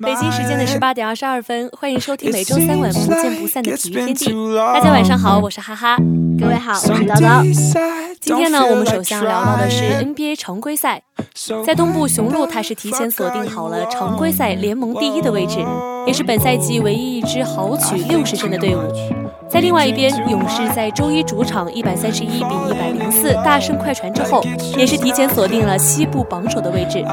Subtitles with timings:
[0.00, 4.26] 北京时间的十八点二十二分，欢迎收听每周三晚不见不散的体育天地。
[4.56, 5.96] 大家晚上好，我是哈哈。
[6.38, 7.42] 各位好，我是叨叨。
[8.20, 11.02] 今天呢，我们首先要聊到的是 NBA 常规赛。
[11.66, 15.58] 在东部雄鹿，它是提前锁定好了常规赛联盟第一的位置，
[16.06, 18.80] 也是本赛季唯一一支豪取六十胜的队伍。
[19.50, 24.42] 在另外一边，勇士在周一主场一百三十一比一百零四大胜快船之后，
[24.78, 27.04] 也是提前锁定了西部榜首的位置。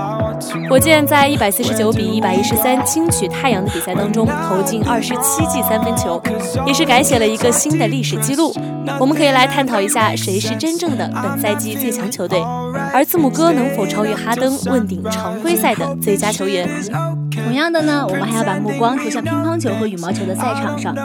[0.69, 6.21] 火箭在一百四十九比一百一十三轻取太阳的比赛当中投进二十七记三分球，
[6.65, 8.53] 也是改写了一个新的历史记录。
[8.99, 12.39] 我们可以来探讨一下谁是真正的本赛季最强球队，
[12.93, 16.69] 而字母哥能否超越哈登问鼎常规赛的最佳球员？
[17.43, 20.95] 同样的呢，我们还要把目光投向乒乓球和羽毛球的赛场上，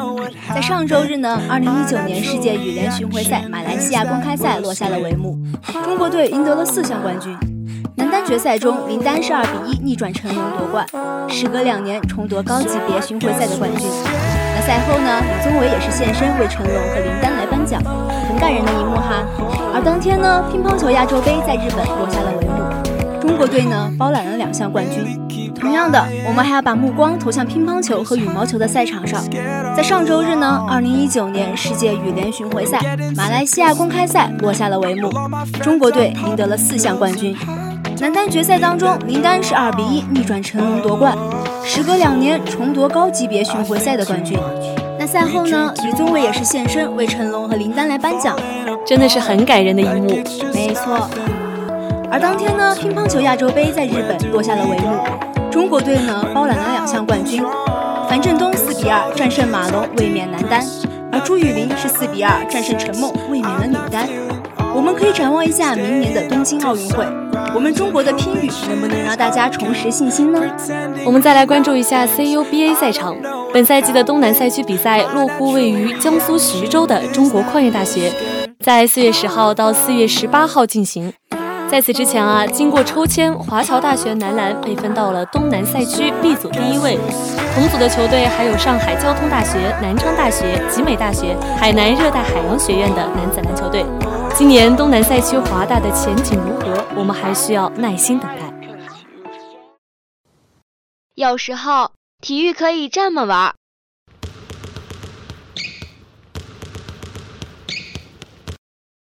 [0.55, 1.17] 在上周日。
[1.23, 5.39] 呢，二零一九年世界羽联巡回赛马来西亚公开赛落下了帷幕，
[5.85, 7.33] 中国队赢得了四项冠军。
[7.95, 10.85] 男单决赛中，林丹是二比一逆转成龙夺冠，
[11.29, 13.87] 时隔两年重夺高级别巡回赛的冠军。
[14.57, 17.81] 那赛后呢，李宗伟也是现身为成龙和林丹来颁奖，
[18.27, 19.23] 很感人的一幕哈。
[19.73, 25.21] 而当天呢，乒乓球亚洲杯在日本落下了帷幕，中国队呢包揽了两项冠军。
[25.63, 29.23] 同样的，我们还要把目光投向乒乓球和羽毛球的赛场上。
[29.77, 32.81] 在上周日呢，二零一九年世界羽联巡回赛
[33.15, 35.09] 马来西亚公开赛落下了帷幕，
[35.63, 37.37] 中国队赢得了四项冠军。
[38.01, 41.17] 男单决赛当中，林丹是二比一逆转成龙夺冠，
[41.65, 44.37] 时隔两年重夺高级别巡回赛的冠军。
[44.99, 48.37] 那赛后呢，李宗伟也是现身为成龙和林丹来颁奖，
[48.85, 50.09] 真的是很感人的一幕。
[50.53, 51.09] 没错。
[52.11, 55.32] 而当天呢，乒乓球亚洲杯在日本落下了帷幕。
[55.53, 57.45] 中国队呢包揽了两项冠军，
[58.09, 60.65] 樊振东四比二战胜马龙卫冕男单，
[61.13, 64.09] 而朱雨玲是四比二战胜陈梦卫冕了女单。
[64.75, 67.07] 我们可以展望一下明年的东京奥运会，
[67.55, 70.41] 我们中国的乒羽能不能让大家重拾信心呢？
[71.05, 73.15] 我们再来关注一下 CUBA 赛场，
[73.53, 78.11] 本赛季的东南赛区比赛落户位于江苏徐州的中国矿业大学，
[78.61, 81.13] 在四月十号到四月十八号进行。
[81.73, 86.99] 在此之前啊，经过抽签，华侨大学男篮被分到了东南赛区 B 组第一位。
[87.55, 93.87] 同组的球队还有上海交通大学、南昌大学、集美大学、海南热带海洋学院的男子篮球队。
[94.35, 96.85] 今年东南赛区华大的前景如何？
[96.95, 98.53] 我们还需要耐心等待。
[101.15, 103.55] 有时候体育可以这么玩。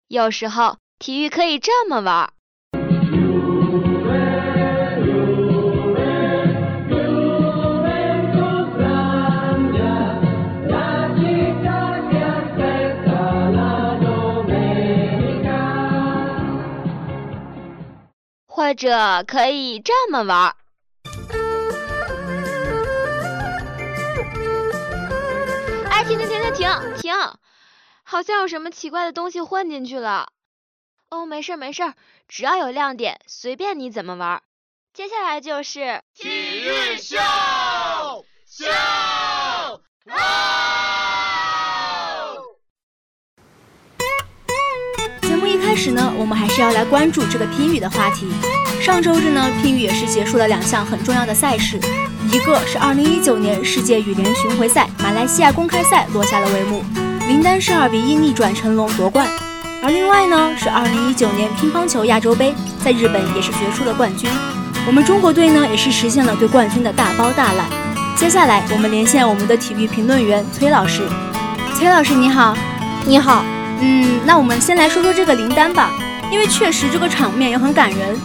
[0.07, 2.31] 有时候体育可以这么玩。
[18.59, 20.53] 或者可以这么玩。
[25.89, 27.13] 哎，停停停停停停！
[28.03, 30.33] 好像有什么奇怪的东西混进去了。
[31.09, 31.93] 哦，没事没事，
[32.27, 34.43] 只要有亮点，随便你怎么玩。
[34.91, 37.15] 接下来就是体育秀
[38.45, 38.65] 秀。
[40.05, 40.17] 开
[45.79, 48.27] 始呢，我们还是要来关注这个乒羽的话题。
[48.81, 51.79] 上周日呢，乒羽也是结束了两项很重要的赛事，
[52.29, 56.83] 一个是2019年世界羽联巡回赛马来西亚公开赛落下了帷幕，
[57.29, 59.25] 林丹是2比1逆转成龙夺冠。
[59.81, 62.53] 而另外呢，是2019年乒乓球亚洲杯
[62.83, 64.29] 在日本也是决出了冠军，
[64.85, 67.65] 我们中国队呢也是实现了对冠军的大包大揽。
[68.17, 71.07] 接下来我们连线我们的体育评论员崔老师，
[71.77, 72.53] 崔老师你好，
[73.05, 73.45] 你好。
[73.81, 75.91] 嗯，那我们先来说说这个林丹吧，
[76.31, 78.17] 因为确实这个场面也很感人。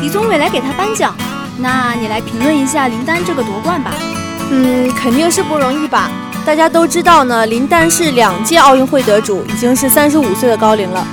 [0.00, 1.14] 李宗伟来给他颁奖，
[1.58, 3.92] 那你来评论一下林丹这个夺冠吧。
[4.50, 6.10] 嗯，肯定是不容易吧？
[6.44, 11.06] 大家都知道呢，林丹是两届奥运会得主，已经是三十五岁的高龄了。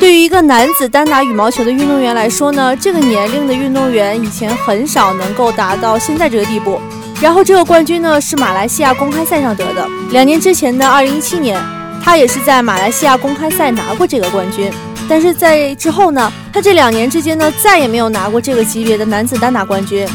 [0.00, 6.80] 对于一个男子单打羽毛球的运动员来说呢，这个年龄的运动员以前很少能够达到现在这个地步。
[7.20, 11.56] 然后这个冠军呢是马来西亚公开赛上得的，两年之前的二零一七年。
[12.02, 14.70] 他也是在马来西亚公开赛拿过这个冠军，
[15.08, 20.06] 但是在之后呢，他这两年之间呢，再也没有拿过这个级别的男子单打冠军。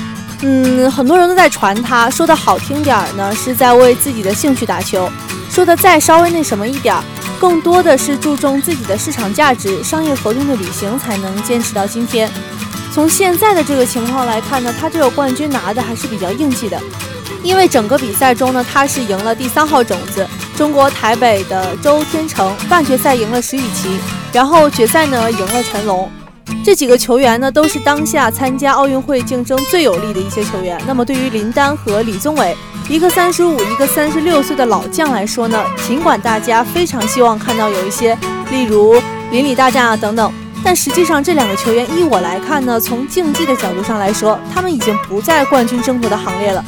[0.43, 5.09] 嗯，很多人都在传他，说的好听点儿呢，是在为自己的兴趣打球；
[5.49, 7.03] 说的再稍微那什么一点儿，
[7.39, 12.29] 更多的是注重自己的市场价值、商业合同的履行，才能坚持到今天。
[12.93, 16.79] 从现在的这个情况来看呢，他这个冠军拿的还是比较硬气的。
[17.43, 23.97] 因为整个比赛中呢，他是赢了第三号种子中国台北的周天成，半决赛赢了石宇奇，
[24.33, 26.09] 然后决赛呢赢了陈龙。
[26.63, 30.81] 这几个球员呢，都是当下参加奥运会竞争最有力的一些球员。
[30.85, 32.55] 那么对于林丹和李宗伟，
[32.89, 38.17] 一个三十五，一个三十六岁的老将来说呢，尽管大家非常希望看到有一些，
[38.49, 39.01] 例如
[39.31, 40.31] 邻里大战啊等等，
[40.63, 46.63] 但实际上这两个球员依我来看呢，从竞技的角度上来说，他们已经不在冠军争夺的行列了。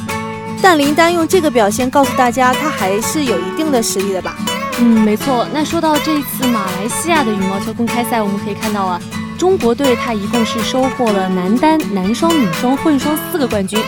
[0.62, 4.36] 但林丹用这个表现告诉大家，他还是有一定的实力的吧？
[4.78, 5.46] 嗯，没错。
[5.52, 9.00] 那说到这次马来西亚的羽毛球公开赛，我们可以看到啊，
[9.38, 13.78] 中国队他一共是收获了男单、男双、女双、混双四个冠军。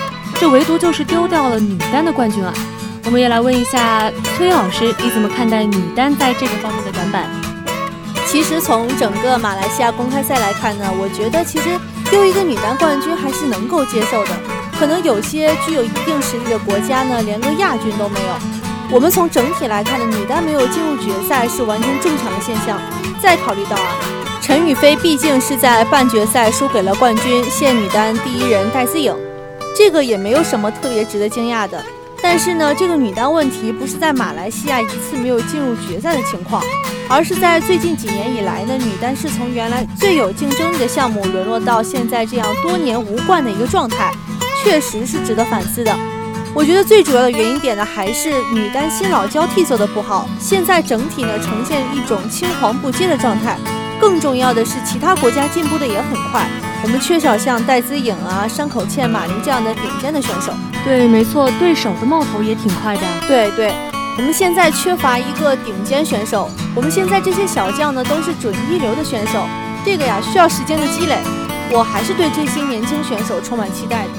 [0.40, 2.52] 这唯独就是丢掉了女单的冠军啊！
[3.04, 7.28] 我们也来问一下崔老师，你怎么看待女单在这个方面的短板？
[8.26, 11.68] 其实从整个马来西亚公开赛来看呢，我觉得其实
[12.10, 14.30] 丢一个女单冠军还是能够接受的。
[14.82, 18.26] 可能有些具有一定实力的国家呢，连个亚军都没有。
[18.90, 22.80] 我们从整体来看呢，女单没有进入决赛是完全正常的现象。
[23.22, 23.94] 再考虑到啊，
[24.40, 29.14] 陈雨菲毕竟是在半决赛输给了冠军现女单第一人戴资颖。
[29.78, 31.80] 这个也没有什么特别值得惊讶的，
[32.20, 36.60] 但是呢，这个女单问题不是在马来西亚一次没有进入决赛的情况，
[37.08, 44.12] 而是在最近几年以来呢，女单是从原来最有竞争力的项目沦落到现在这样多年无冠的一个状态，
[44.62, 45.94] 确实是值得反思的。
[46.54, 53.56] 我觉得最主要的原因点呢，还是女单新老交替做的不好，现在整体呢呈现一种青黄不接的状态。
[53.98, 56.46] 更重要的是，其他国家进步的也很快。
[56.82, 60.52] 我们缺少像戴资颖啊、山口茜、马琳这样的顶尖的选手。
[60.84, 63.02] 对，没错，对手的冒头也挺快的。
[63.28, 63.72] 对对，
[64.18, 66.50] 我们现在缺乏一个顶尖选手。
[66.74, 69.46] 我们现在这些小将呢，都是准一流的选手。
[69.84, 71.16] 这个呀，需要时间的积累。
[71.70, 74.10] 我还是对这些年轻选手充满期待的。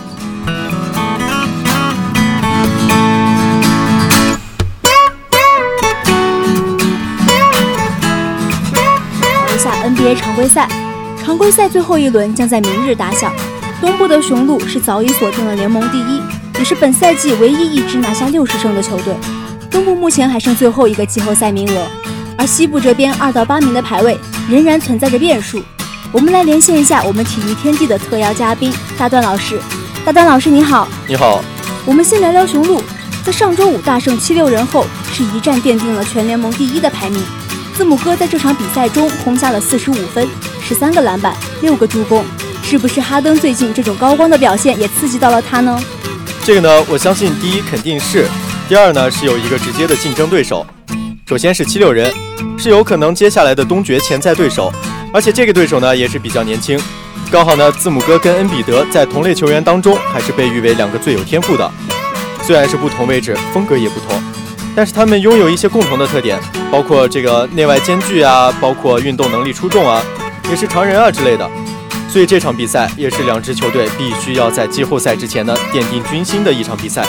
[10.03, 10.67] NBA 常规赛。
[11.23, 13.31] 常规赛最后一轮将在明日打响，
[13.79, 16.21] 东部的雄鹿是早已锁定了联盟第一，
[16.59, 19.15] 也是本赛季唯一一支拿下六十胜的球队。
[19.71, 21.87] 东部目前还剩最后一个季后赛名额，
[22.37, 24.19] 而西部这边二到八名的排位
[24.49, 25.63] 仍然存在着变数。
[26.11, 29.57] 我们来连线一下我们体育天地的特邀嘉宾大段老师。
[30.03, 31.41] 大段老师你好，你好。
[31.85, 32.83] 我们先聊聊雄鹿，
[33.23, 37.23] 在上周五大胜七六人后，是一战奠定了全联盟第一的排名。
[37.75, 40.27] 字母哥在这场比赛中轰下了四十五分。
[40.61, 42.23] 十三个篮板，六个助攻，
[42.63, 45.77] 是不是哈登最近这种高光的表现也刺激到了他呢？
[46.45, 48.27] 这个呢，我相信第一肯定是，
[48.69, 50.65] 第二呢是有一个直接的竞争对手。
[51.25, 52.13] 首先是七六人，
[52.57, 54.71] 是有可能接下来的东决潜在对手，
[55.13, 56.79] 而且这个对手呢也是比较年轻，
[57.31, 61.69] 刚好呢字母哥跟恩比德在同类球员当中还是被誉为两个最有天赋的，
[62.43, 64.21] 虽然是不同位置，风格也不同，
[64.75, 66.39] 但是他们拥有一些共同的特点，
[66.71, 70.01] 包括这个内外兼具啊，包括运动能力出众啊。
[70.49, 71.49] 也是常人啊之类的，
[72.09, 77.03] 所以这场比赛也是两支球队必须要在季后赛之前呢奠定军心的一场比赛。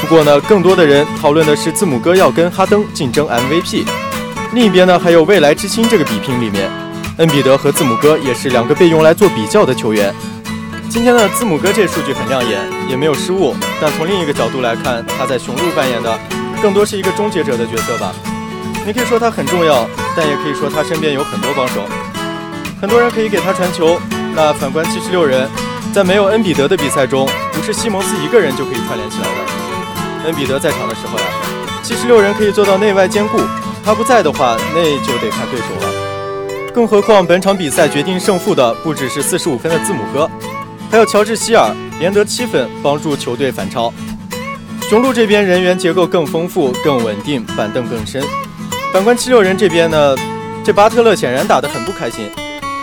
[0.00, 3.84] 不过呢，更多的人讨论的是字母哥要跟哈登竞争 MVP，
[4.54, 6.70] 另一边呢还有未来之星这个比拼里面，
[7.18, 10.12] 恩比德和字母哥也是两个被用来做比较的球员。
[10.88, 16.18] 今天呢，字母哥这数据很亮眼，也没有失误，但从另一个角度来看，他在雄鹿扮演的
[16.62, 18.12] 更多是一个终结者的角色吧。
[18.86, 21.84] 你可以说他很重要，但也可以说他身边有很多帮手。
[22.80, 23.98] 很多人可以给他传球，
[24.34, 25.48] 那反观七十六人，
[25.92, 30.26] 在没有恩比德的比赛中，不是西蒙斯一个人就可以串联起来的。
[30.26, 31.24] 恩比德在场的时候呀，
[31.82, 33.38] 七十六人可以做到内外兼顾；
[33.84, 36.72] 他不在的话，那就得看对手了。
[36.72, 40.30] 更何况本场比赛决定胜负的不只是四十五分的字母哥，
[40.90, 43.92] 还有乔治希尔连得七分，帮助球队反超。
[44.88, 48.22] 雄鹿这边人员结构更丰富、更稳定，板凳更深。
[48.90, 50.16] 反观七六人这边呢，
[50.64, 52.24] 这巴特勒显然打得很不开心。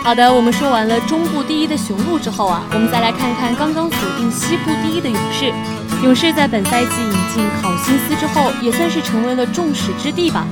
[0.04, 5.52] 好的，我们说完了中部第一的雄鹿之后啊，我们再来看看刚刚锁定西部第一的勇士。
[6.04, 10.46] 勇士在本赛季引进考辛斯之后，也算是成为了众矢之的吧。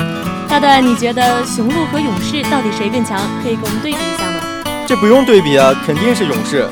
[0.48, 3.16] 大段，你觉得雄鹿和勇士到底谁更强？
[3.44, 4.40] 可以给我们对比一下吗？
[4.88, 6.66] 这不用对比啊，肯定是勇士，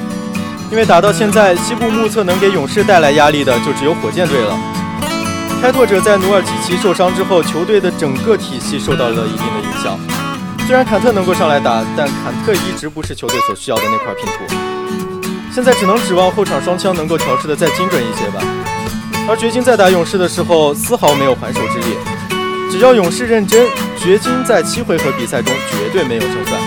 [0.72, 4.58] 因为打到现在，西部目测能给勇士带来压力的就只有火箭队了。
[5.60, 9.98] 开拓者在努尔基奇受伤之后，球队的整个体系受到了一定的影响。
[10.66, 14.54] 虽然坎特能够上来打，但坎特一直不是球队所需要的那块拼图。
[15.54, 18.42] 现在只能指望后场双枪能够调试的再精准一些吧。
[19.28, 21.96] 而掘金在打勇士的时候丝毫没有还手之力，
[22.70, 23.68] 只要勇士认真，
[24.02, 26.58] 掘金在七回合比赛中绝对没有胜算。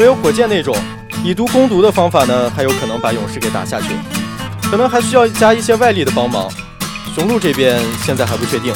[0.00, 0.74] 唯有火箭那种
[1.22, 3.88] 以毒攻毒的方法呢，还有可能把勇士给打下去，
[4.70, 6.50] 可能还需要加一些外力的帮忙。
[7.14, 8.72] 雄鹿这边现在还不确定，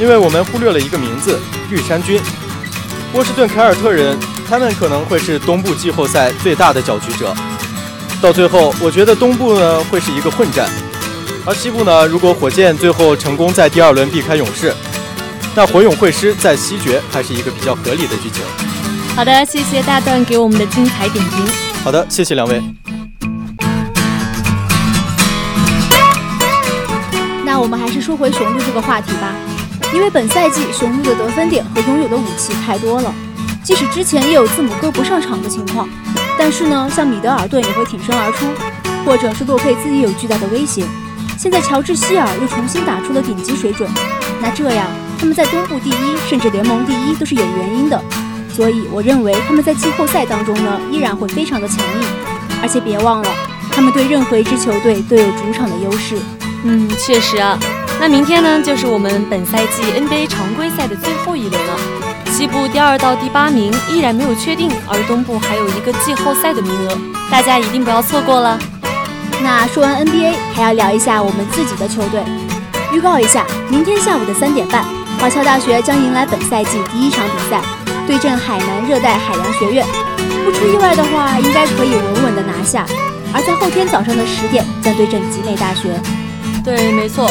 [0.00, 2.20] 因为我们忽略了一个名字——绿衫军。
[3.12, 4.16] 波士顿凯尔特人
[4.48, 7.34] 他们可能会是东部季后赛最大的搅局者。
[8.22, 10.68] 到最后，我觉得东部呢会是一个混战，
[11.44, 14.72] 而西部呢，如果火箭最后成功在第二轮避开勇士，
[15.54, 18.42] 那火勇会师在西决还是一个比较合理的剧情。
[19.14, 21.65] 好的，谢谢大段给我们的精彩点评。
[21.86, 22.60] 好的，谢谢两位。
[27.44, 29.32] 那我们还是说回雄鹿这个话题吧，
[29.94, 33.14] 因为本赛季雄鹿的得分点和拥有的武器太多了，
[33.62, 35.88] 即使之前也有字母哥不上场的情况。
[36.36, 38.48] 但是呢，像米德尔顿也会挺身而出，
[39.04, 40.84] 或者是洛佩兹也有巨大的威胁。
[41.38, 43.88] 现在乔治希尔又重新打出了顶级水准，
[44.42, 44.88] 那这样
[45.20, 48.02] 他们在东部第一，甚至联盟第一都是有原因的。
[48.56, 52.08] 所以我认为他们在季后赛当中呢，依然会非常的强硬。
[52.62, 53.28] 而且别忘了，
[53.70, 56.16] 他们对任何一支球队都有主场的优势。
[56.64, 57.58] 嗯，确实啊。
[58.00, 61.76] 那明天呢，就是我们本赛季 NBA 常规赛的最后一轮了。
[62.30, 66.98] 西部第二到第八名依然没有确定，而东部还有一个季后赛的名额，
[67.30, 68.58] 大家一定不要错过了。
[69.42, 72.22] 那说完 NBA，还要聊一下我们自己的球队。
[72.92, 74.82] 预告一下，明天下午的三点半，
[75.20, 77.60] 华侨大学将迎来本赛季第一场比赛，
[78.06, 79.86] 对阵海南热带海洋学院。
[80.44, 82.86] 不出意外的话，应该可以稳稳的拿下。
[83.34, 86.00] 而在后天早上的十点，将对阵集美大学。
[86.64, 87.30] 对，没错。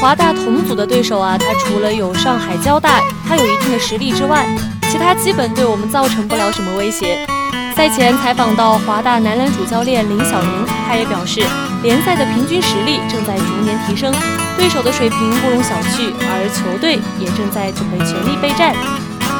[0.00, 4.46] 华大同组的对手啊，他除了有上海交大，他有一定的实力之外，
[4.90, 7.26] 其他基本对我们造成不了什么威胁。
[7.74, 11.40] 赛前采访到华大男篮主教练林小宁，他也表示，
[11.82, 14.12] 联赛的平均实力正在逐年提升，
[14.58, 18.74] 对手的水平不容小觑，而球队也正在准备全力备战。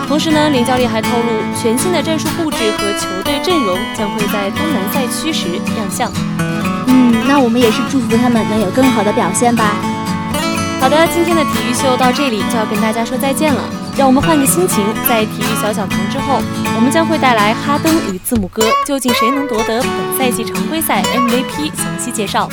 [0.09, 6.11] 同时呢，林教练还透露，全新的战术布置和球队阵容将会在东南赛区时亮相。
[6.87, 9.75] 嗯，那我们也是祝福他们能有更好的表现吧。
[10.81, 13.61] 好的，今天的体育秀到这里就要跟大家说再见了。
[13.99, 16.41] 让我们换个心情，在体育小讲堂之后，
[16.77, 21.75] 我们将会带来哈登与字母哥，究竟谁能夺得本赛季常规赛 MVP？
[21.75, 22.49] 详细介绍。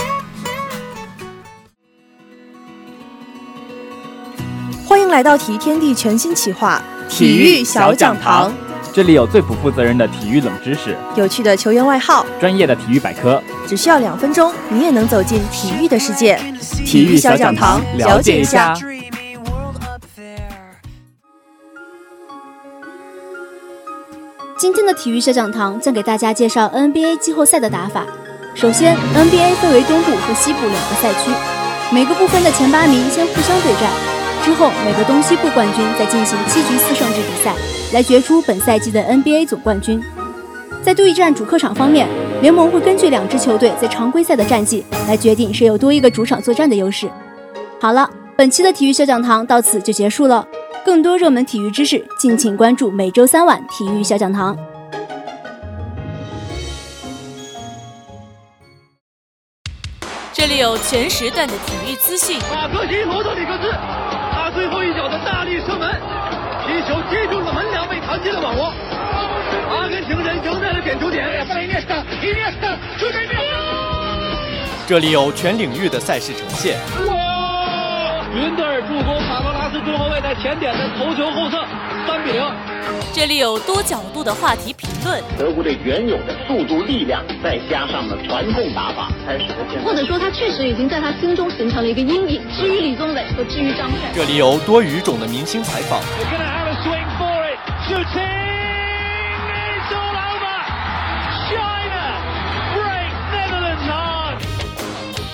[4.87, 8.51] 欢迎来到体育天地全新企划体育小讲堂。
[8.91, 16.39] 这里有最不负责任的体育冷知识，有趣的球员外号，专业的体育百科，只需要两分钟，你也能走进体育的世界。
[16.85, 18.75] 体育小讲堂，了解一下。
[24.59, 28.05] 今天的体育小讲堂将给大家介绍 NBA 季后赛的打法。
[28.53, 31.31] 首先，NBA 分为东部和西部两个赛区，
[31.91, 34.12] 每个部分的前八名先互相对战。
[34.43, 37.55] 之后，每个东西部冠军再进行七局四胜制比赛，
[37.93, 40.03] 来决出本赛季的 NBA 总冠军。
[40.81, 42.05] 在对战主客场方面，
[42.41, 47.09] 联盟会根据两支球队在常规赛的战绩来决定谁有多一个主场作战的优势。
[47.79, 50.45] 好了，本期的体育小讲堂到此就结束了。
[50.83, 54.57] 更多热门体育知识，敬请关注每周三晚体育小讲堂。
[60.33, 62.37] 这里有全时段的体育资讯。
[62.53, 64.02] 马克西罗德里克斯。
[64.53, 65.89] 最后一脚的大力射门，
[66.65, 68.73] 皮球击中了门梁，被弹进了网窝。
[69.71, 71.23] 阿根廷人赢在了点球点。
[74.85, 76.77] 这里有全领域的赛事呈现。
[77.07, 78.21] 哇！
[78.35, 81.63] 云德尔助攻卡罗拉斯中后卫在前点的头球后侧，
[82.07, 82.43] 三比零。
[83.13, 85.21] 这里有多角度的话题评论。
[85.37, 89.85] 德国队原有的速度、力量，再加上了传控打法，开始了现在。
[89.85, 92.41] 或者说，他确实已经在他心中形成了一个阴影。
[92.57, 96.01] 至于李宗伟和至于张帅，这里有多语种的明星采访。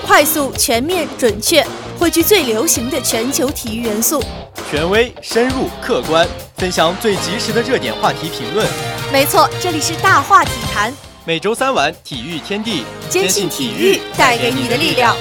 [0.06, 1.64] 快速、全面、准确，
[1.98, 4.22] 汇聚最流行的全球体育元素。
[4.70, 6.28] 权威、深入、客观，
[6.60, 8.68] 分享最及时的热点话题评论。
[9.14, 10.92] 没错，这里是大话体坛。
[11.24, 15.16] 每周三晚，体育天地，坚信体育带给你的力量。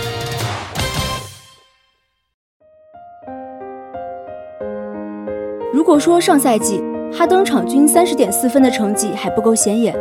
[5.72, 6.82] 如果说上赛季
[7.16, 9.96] 哈登场均三十点四分的成绩还不够显眼，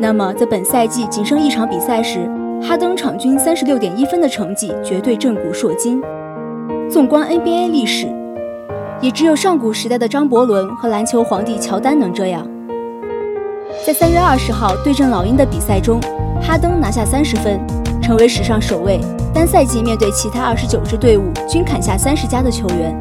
[0.00, 2.26] 那么在本赛季仅剩一场比赛时，
[2.62, 6.00] 哈登场均三十六点一分的成绩绝对震古烁今。
[6.90, 8.19] 纵观 NBA 历史。
[9.02, 12.46] 也只有上古时代的张伯伦和篮球皇帝乔丹能这样。
[13.86, 15.98] 在三月二十号对阵老鹰的比赛中，
[16.42, 17.58] 哈登拿下三十分，
[18.02, 19.00] 成为史上首位
[19.32, 22.94] 单赛季面对其他二十九支队伍均砍下三十加的球员。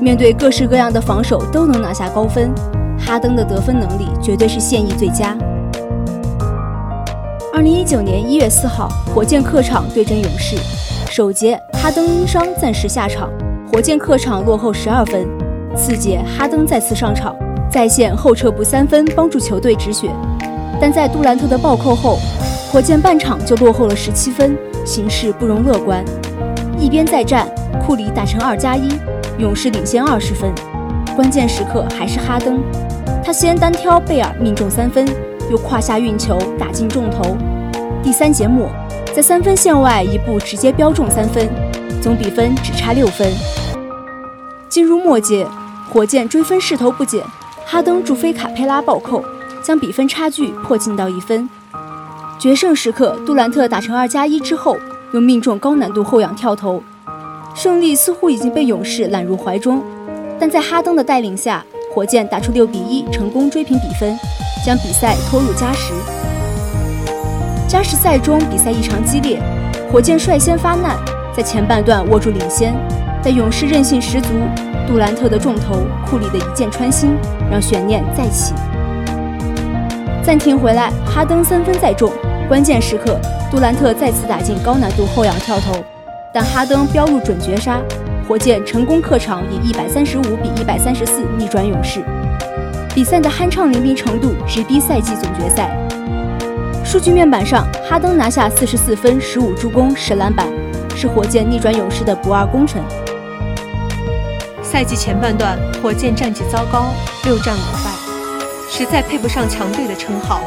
[0.00, 2.52] 面对各式各样的防守都能拿下高分，
[2.98, 5.36] 哈登的得分能力绝对是现役最佳。
[7.52, 10.56] 二零一九年一月四号，火箭客场对阵勇士，
[11.12, 13.30] 首节哈登因伤暂时下场。
[13.70, 15.28] 火箭客场落后十二分，
[15.76, 17.36] 次节哈登再次上场，
[17.70, 20.10] 在线后撤步三分，帮助球队止血。
[20.80, 22.18] 但在杜兰特的暴扣后，
[22.72, 24.56] 火箭半场就落后了十七分，
[24.86, 26.02] 形势不容乐观。
[26.80, 27.46] 一边再战，
[27.84, 28.88] 库里打成二加一，
[29.38, 30.50] 勇士领先二十分。
[31.14, 32.62] 关键时刻还是哈登，
[33.22, 35.06] 他先单挑贝尔命中三分，
[35.50, 37.36] 又胯下运球打进重头。
[38.02, 38.70] 第三节末，
[39.14, 41.46] 在三分线外一步直接飙中三分，
[42.00, 43.30] 总比分只差六分。
[44.78, 45.44] 进入末节，
[45.90, 47.20] 火箭追分势头不减，
[47.66, 49.24] 哈登助飞卡佩拉暴扣，
[49.60, 51.50] 将比分差距迫近到一分。
[52.38, 54.76] 决胜时刻，杜兰特打成二加一之后，
[55.10, 56.80] 又命中高难度后仰跳投，
[57.56, 59.82] 胜利似乎已经被勇士揽入怀中。
[60.38, 64.16] 但在哈登的带领下，火箭打出六比一，成功追平比分，
[64.64, 65.92] 将比赛拖入加时。
[67.68, 69.42] 加时赛中，比赛异常激烈，
[69.90, 70.96] 火箭率先发难，
[71.36, 72.72] 在前半段握住领先，
[73.22, 74.28] 但勇士韧性十足，
[74.86, 77.16] 杜兰特的重头，库里的一箭穿心，
[77.50, 78.54] 让悬念再起。
[80.22, 82.10] 暂停回来，哈登三分再中。
[82.48, 83.18] 关键时刻，
[83.50, 85.84] 杜兰特再次打进高难度后仰跳投，
[86.32, 87.80] 但哈登飙入准绝杀，
[88.26, 92.00] 火箭成功客场以一百三十五比一百三十四逆转勇士。
[92.94, 95.70] 比赛的酣畅淋漓程度直逼赛季总决赛。
[96.84, 100.46] 数据面板上，哈登拿下四十四分、十五助攻、十篮板，
[100.96, 102.82] 是火箭逆转勇士的不二功臣。
[104.78, 106.94] 赛季前半段，火箭战绩糟糕，
[107.24, 107.90] 六战五败，
[108.70, 110.40] 实在配不上强队的称号。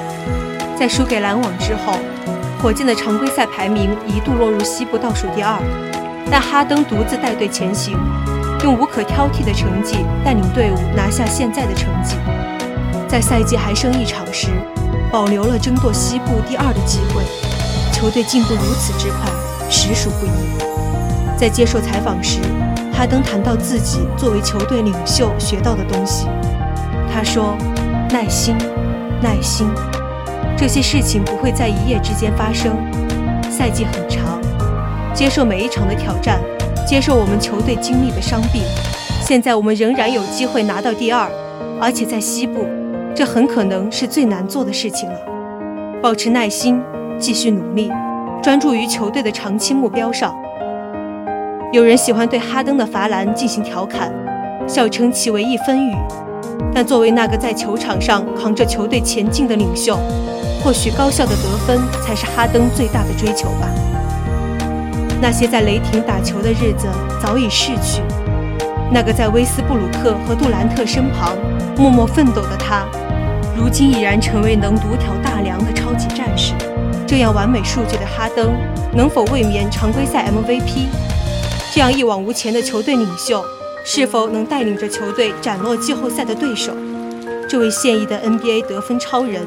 [0.80, 1.96] 在输给篮网之后，
[2.64, 5.60] 火箭的常规赛排名一度落入西部倒数第二。
[6.32, 7.98] 但哈登独自带队前行，
[8.64, 12.16] 用无可挑剔的成绩带领队伍拿下现在的成绩。
[13.10, 14.48] 在赛季还剩一场时，
[15.12, 17.22] 保留了争夺西部第二的机会。
[17.92, 19.30] 球队进步如此之快，
[19.70, 21.38] 实属不易。
[21.38, 22.40] 在接受采访时，
[23.02, 26.28] 哈登谈到自己作为球队领袖学到的东西。
[27.12, 27.58] 他说
[28.14, 28.56] ：“耐心，
[29.24, 29.68] 耐心。”
[30.56, 32.78] 这些事情不会在一夜之间发生，
[33.50, 34.40] 赛季很长，
[35.16, 36.40] 接受每一场的挑战，
[36.86, 38.62] 接受我们球队经历的伤病。
[39.20, 41.28] 现在我们仍然有机会拿到第二，
[41.82, 42.68] 而且在西部，
[43.16, 45.16] 这很可能是最难做的事情了。
[46.04, 46.80] 保持耐心，
[47.18, 47.92] 继续努力，
[48.44, 50.36] 专注于球队的长期目标上。
[51.72, 54.12] 有人喜欢对哈登的罚篮进行调侃，
[54.68, 55.96] 笑称其为一分雨，
[56.74, 59.98] 但作为那个在球场上扛着球队前进的领袖。
[60.62, 63.70] 或许高效的得分才是哈登最大的追求吧。
[65.22, 66.88] 那些在雷霆打球的日子
[67.22, 68.02] 早已逝去，
[68.92, 71.38] 那个在威斯布鲁克和杜兰特身旁
[71.78, 72.86] 默默奋斗的他，
[73.56, 76.54] 如今已然成为能独挑大梁的超级战士。
[77.08, 78.52] 这样完美数据的哈登，
[78.94, 80.88] 能否卫冕常规赛 MVP？
[81.74, 83.44] 这样一往无前的球队领袖，
[83.86, 86.74] 是否能带领着球队斩落季后赛的对手？
[87.48, 89.42] 这位现役的 NBA 得分超人。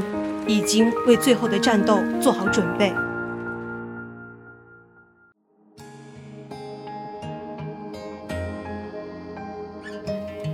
[0.47, 2.93] 已经为最后的战斗做好准备。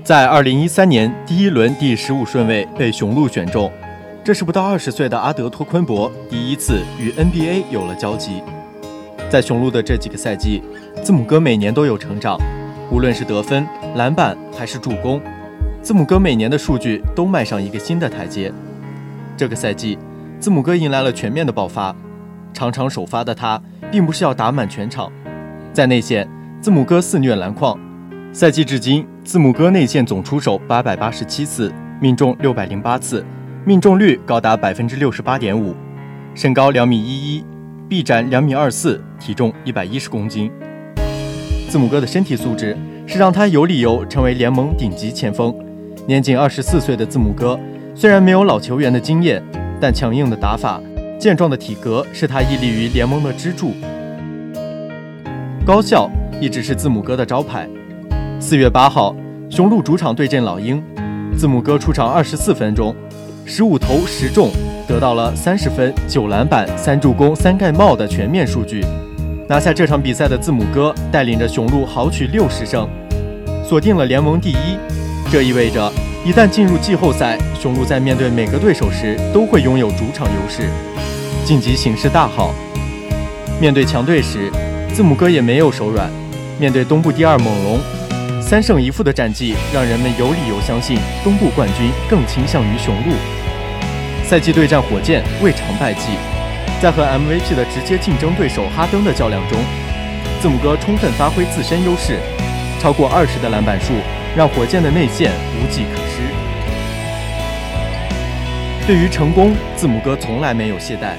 [0.04, 3.68] 在二零一三年第一轮第十五顺位被雄鹿选中，
[4.22, 8.40] 这是不到二十岁的阿德托昆博第一次与 NBA 有了交集。
[9.28, 10.62] 在雄鹿的这几个赛季，
[11.02, 12.38] 字母哥每年都有成长，
[12.90, 15.20] 无论是得分、篮板还是助攻，
[15.80, 18.52] 字母哥每年的数据都迈上一个新的台阶。
[19.34, 19.98] 这个赛季，
[20.38, 21.94] 字母哥迎来了全面的爆发。
[22.52, 23.60] 场场首发的他，
[23.90, 25.10] 并不是要打满全场。
[25.72, 26.28] 在内线，
[26.60, 27.78] 字母哥肆虐篮筐。
[28.30, 33.24] 赛季至今，字母哥内线总出手八百八十七次，命中六百零八次，
[33.64, 35.74] 命中率高达百分之六十八点五。
[36.34, 37.44] 身高两米一一，
[37.88, 40.50] 臂展两米二四，体重一百一十公斤。
[41.70, 45.54] 字母哥的身体素质是让他有理由成为联盟顶级前锋。
[46.04, 47.56] 年仅二十四岁的字母哥。
[47.94, 49.40] 虽然没有老球员的经验，
[49.80, 50.80] 但强硬的打法、
[51.16, 53.72] 健壮的体格是他屹立于联盟的支柱。
[55.64, 57.68] 高效一直是字母哥的招牌。
[58.40, 59.14] 四月八号，
[59.48, 60.82] 雄鹿主场对阵老鹰，
[61.36, 62.92] 字母哥出场二十四分钟，
[63.44, 64.50] 十五投十中，
[64.88, 68.84] 得到了三十分、九篮板、三助攻、三盖帽的全面数据。
[69.50, 72.88] 拿下这场比赛的字母哥带领着雄鹿豪取六十胜，
[73.68, 74.78] 锁定了联盟第一。
[75.28, 75.92] 这意味着。
[76.24, 80.68] 一旦进入季后赛，雄鹿在面对每个对手时都会拥有主场优势，
[81.44, 82.54] 晋级形势大好。
[83.60, 84.52] 面对强队时，
[84.94, 86.08] 字母哥也没有手软。
[86.60, 87.80] 面对东部第二猛龙，
[88.40, 93.12] 三胜一负的战绩让人们有理由相信东部冠军更倾向于雄鹿。
[94.22, 96.10] 赛季对战火箭未尝败绩，
[96.80, 99.58] 在和 MVP 的直接竞争对手哈登的较量中，
[100.40, 102.18] 字母哥充分发挥自身优势，
[102.80, 103.92] 超过二十的篮板数。
[104.36, 106.22] 让火箭的内线无计可施。
[108.86, 111.18] 对于成功，字母哥从来没有懈怠。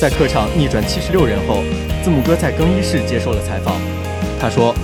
[0.00, 1.62] 在客场逆转七十六人后，
[2.02, 3.76] 字母哥在更衣室接受了采访。
[4.40, 4.74] 他说：“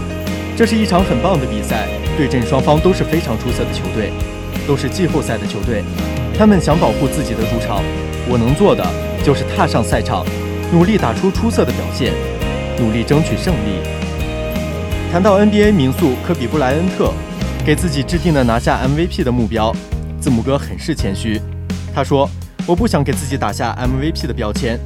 [0.56, 4.12] 这是一场很棒的比赛，对阵双方都是非常出色的球队，
[4.64, 5.82] 都是季后赛的球队。
[6.38, 7.82] 他们想保护自己的主场，
[8.28, 8.86] 我能做的
[9.24, 10.24] 就是踏上赛场，
[10.72, 12.12] 努力打出出色的表现，
[12.78, 13.80] 努力争取胜利。”
[15.12, 17.12] 谈到 NBA 名宿科比布莱恩特
[17.64, 19.74] 给自己制定的拿下 MVP 的目标，
[20.20, 21.40] 字母哥很是谦虚。
[21.94, 22.28] 他说
[22.66, 24.78] ：“我不想给自己打下 MVP 的标签。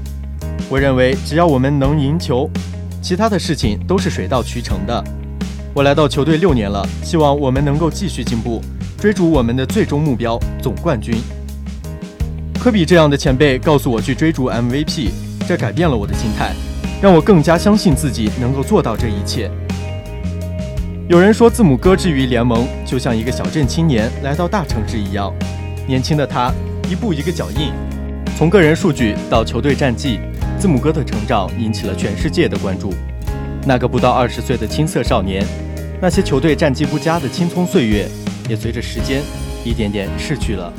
[0.68, 2.48] 我认为，只要我们能赢球，
[3.02, 5.04] 其他的事情都是水到渠成的。
[5.74, 8.62] 我来到球队六年了，希望我们能够继续进步，
[8.98, 11.16] 追逐我们的最终目标——总冠军。”
[12.62, 15.10] 科比这样的前辈告诉我去追逐 MVP，
[15.48, 16.54] 这改变了我的心态，
[17.02, 19.50] 让我更加相信自己能够做到这一切。
[21.08, 25.34] 有人说，字母哥至于联盟，就像一个小镇青年来到大城市一样，
[25.88, 26.52] 年轻的他。
[26.88, 27.72] 一步一个脚印，
[28.38, 30.20] 从个人数据到球队战绩，
[30.56, 32.94] 字母哥的成长引起了全世界的关注。
[33.66, 35.44] 那个不到二十岁的青涩少年，
[36.00, 38.06] 那些球队战绩不佳的青葱岁月，
[38.48, 39.20] 也随着时间
[39.64, 40.72] 一点点逝去了。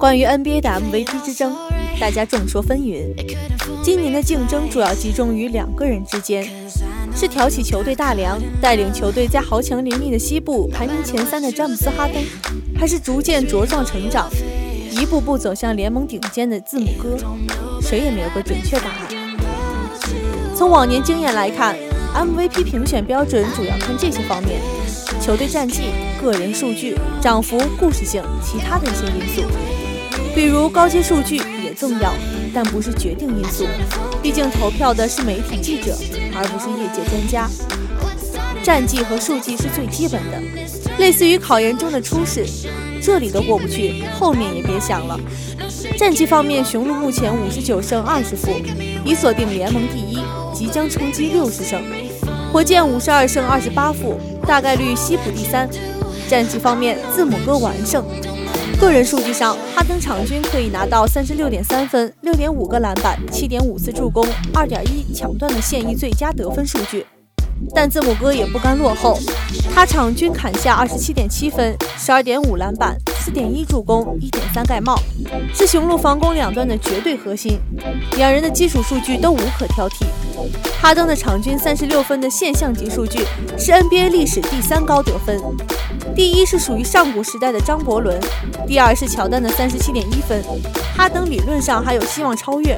[0.00, 1.54] 关于 NBA 的 MVP 之争，
[2.00, 3.04] 大家众说纷纭。
[3.82, 6.42] 今年的竞争主要集中于两个人之间。
[7.14, 12.16] 是挑起球队大梁，带领球队在豪强林立的西部排名前三的詹姆斯·哈登，
[12.78, 14.26] 还是逐渐茁壮成长，
[14.90, 17.18] 一步步走向联盟顶尖的字母哥？
[17.82, 19.36] 谁也没有个准确答案。
[20.56, 21.76] 从往年经验来看
[22.14, 24.62] ，MVP 评选标准主要看这些方面：
[25.20, 25.90] 球队战绩、
[26.22, 29.42] 个人数据、涨幅、故事性，其他的一些因素，
[30.34, 32.12] 比如高阶数据也重要。
[32.52, 33.64] 但不是决定因素，
[34.20, 35.96] 毕竟投票的是媒体记者，
[36.34, 37.48] 而不是业界专家。
[38.60, 40.42] 战绩和数据是最基本的，
[40.98, 42.44] 类似于考研中的初试，
[43.00, 45.16] 这里都过不去，后面也别想了。
[45.96, 48.50] 战绩方面，雄鹿目前五十九胜二十负，
[49.04, 50.18] 已锁定联盟第一，
[50.52, 51.80] 即将冲击六十胜。
[52.52, 55.70] 火箭五十二胜二十八负，大概率西部第三。
[56.28, 58.04] 战绩方面，字母哥完胜。
[58.78, 67.06] 个人数据上，哈登场均可以拿到三十六点三分、六点五个篮板、七点五次助攻、二点一抢断的现役最佳得分数据。
[67.74, 69.18] 但字母哥也不甘落后，
[69.74, 72.96] 他场均砍下二十七点七分、十二点五篮板、
[73.30, 75.00] 四点一助攻、一点三盖帽，
[75.54, 77.60] 是雄鹿防攻两端的绝对核心。
[78.16, 80.04] 两人的基础数据都无可挑剔。
[80.82, 83.20] 哈登的场均三十六分的现象级数据
[83.56, 85.40] 是 NBA 历史第三高得分，
[86.12, 88.18] 第一是属于上古时代的张伯伦，
[88.66, 90.42] 第二是乔丹的三十七点一分。
[90.96, 92.76] 哈登理论上还有希望超越，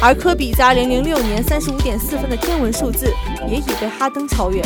[0.00, 3.12] 而科比在二零零六年三十五点四分的天文数字
[3.46, 4.62] 也已被哈登超越。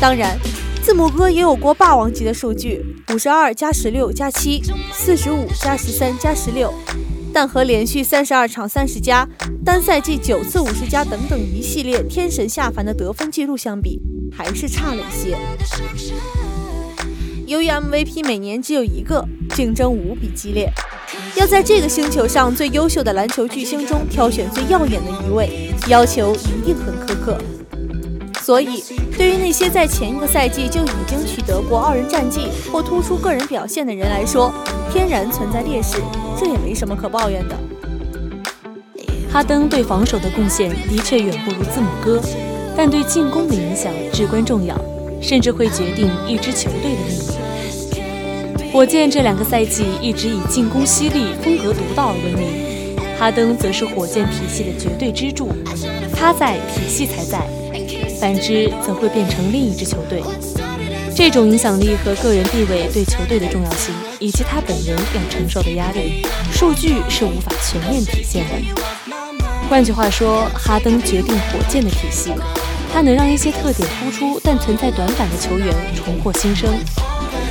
[0.00, 0.36] 当然，
[0.86, 2.80] 字母哥也有过霸王级的数据：
[3.12, 6.72] 五十二加十六加七，四十五加十三加十六。
[7.34, 9.28] 但和连续三十二场三十加、
[9.64, 15.36] 单赛季九次五十加等等一系列天神下凡的得分记录相比，还是差了一些。
[17.48, 20.70] 由于 MVP 每年只有一个，竞争无比激烈，
[21.34, 27.36] 要在这个星球上最优秀的篮球巨星中挑选最耀眼的一位，要求一定很苛刻。
[28.46, 28.80] 所以，
[29.18, 34.54] 对于那些在前一个赛季就已经取得过二人战绩或突出个人表现的人来说，
[34.92, 35.98] 天然存在劣势，
[36.38, 37.56] 这也没什么可抱怨的。
[39.32, 42.22] 哈登对防守的贡献的确远不如字母哥，
[42.76, 44.80] 但对进攻的影响至关重要，
[45.20, 48.72] 甚至会决定一支球队的命运。
[48.72, 55.48] 火箭这两个赛季一直以进攻犀利、风格独到闻名，哈登则是火箭体系的绝对支柱，
[56.14, 57.44] 他在，体系才在。
[58.26, 60.20] 反之，则会变成另一支球队。
[61.14, 68.82] 这种影响力和个人地位对球队的重要性，以及他本人要承受的压力，数据是无法全面体现的。
[69.70, 72.32] 换句话说，哈登决定火箭的体系，
[72.92, 76.72] 他能让一些特点突出但存在短板的球员重获新生；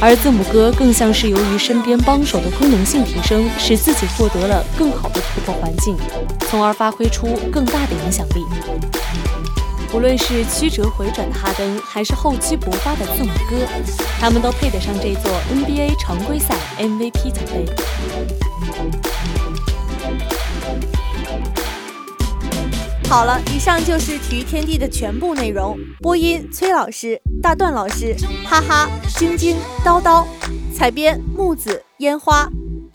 [0.02, 5.96] 而字母哥更像是由于身边帮手的功能性提升，使自己获得了更好的突破环境，
[6.50, 8.44] 从而发挥出更大的影响力。
[9.96, 13.66] 无论是曲折回转的哈登，还是厚积薄发的字母哥，
[14.20, 17.66] 他们都配得上这座 NBA 常规赛 MVP 奖杯。
[23.08, 25.80] 好了，以上就是体育天地的全部内容。
[26.02, 30.26] 播音：崔老师、大段老师，哈哈，晶晶、叨叨，
[30.76, 32.50] 采编：木子、烟花，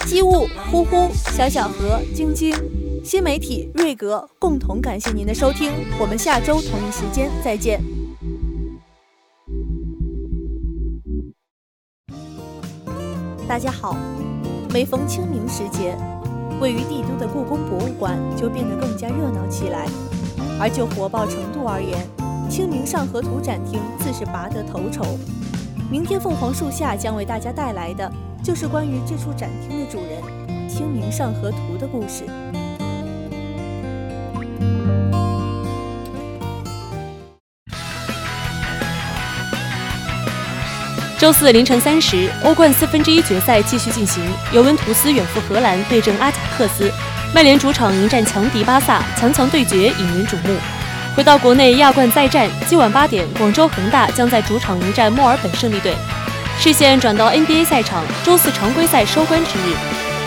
[0.04, 2.54] 机务：呼呼、小小和、晶晶。
[3.02, 7.80] 新媒体瑞格共同感谢您的收听我们下周同一时间再见。
[13.48, 13.96] 大家好
[14.70, 15.96] 每逢清明时节
[16.60, 19.88] 位于帝都的故宫博物馆就变得更加热闹起来
[20.60, 22.06] 而就火爆程度而言
[22.50, 25.02] 清明上河图展厅自是拔得头筹。
[25.90, 28.12] 明天凤凰树下将为大家带来的
[28.44, 32.24] 就是关于这处展厅的主人清明上河图的故事。
[41.20, 46.90] 周四凌晨三时，欧冠四分之一决赛继续进行，尤文图斯远赴荷兰对阵阿贾克斯，
[47.34, 50.56] 曼联主场迎战强敌巴萨，强强对决引人瞩目。
[51.14, 55.94] 回到国内，亚冠再战，今晚八点，广州恒大将在主场迎战墨尔本胜利队。
[56.58, 59.76] 视线转到 NBA 赛场，周四常规赛收官之日，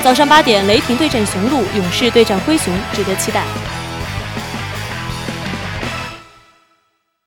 [0.04, 3.42] 早上八点，雷霆对阵雄鹿，勇士对战灰熊，值得期待。